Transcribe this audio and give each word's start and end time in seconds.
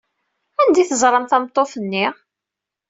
Anda 0.61 0.79
ay 0.81 0.87
teẓram 0.87 1.25
tameṭṭut-nni? 1.25 2.05